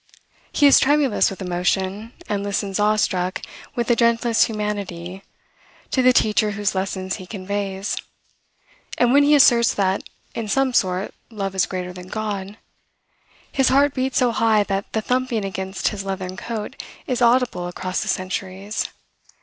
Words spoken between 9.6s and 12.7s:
that, "in some sort, love is greater than God,"